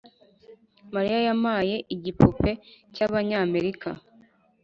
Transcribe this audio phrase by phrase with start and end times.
[0.93, 2.51] Mariya yampaye igipupe
[2.93, 3.89] cyabanyamerika